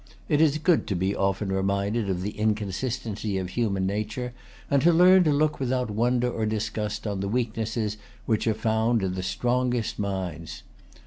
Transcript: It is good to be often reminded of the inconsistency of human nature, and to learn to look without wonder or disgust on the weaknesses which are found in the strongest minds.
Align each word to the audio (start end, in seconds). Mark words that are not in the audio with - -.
It 0.27 0.41
is 0.41 0.57
good 0.57 0.87
to 0.87 0.95
be 0.95 1.15
often 1.15 1.51
reminded 1.51 2.09
of 2.09 2.23
the 2.23 2.31
inconsistency 2.31 3.37
of 3.37 3.49
human 3.49 3.85
nature, 3.85 4.33
and 4.67 4.81
to 4.81 4.91
learn 4.91 5.23
to 5.25 5.31
look 5.31 5.59
without 5.59 5.91
wonder 5.91 6.27
or 6.27 6.47
disgust 6.47 7.05
on 7.05 7.19
the 7.19 7.29
weaknesses 7.29 7.97
which 8.25 8.47
are 8.47 8.55
found 8.55 9.03
in 9.03 9.13
the 9.13 9.21
strongest 9.21 9.99
minds. 9.99 10.63